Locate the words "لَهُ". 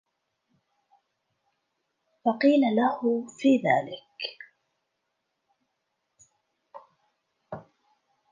2.75-3.27